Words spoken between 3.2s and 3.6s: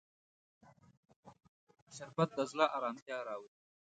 راولي